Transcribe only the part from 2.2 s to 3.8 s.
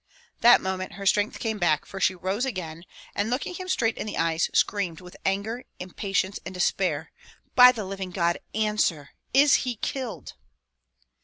again, and looking him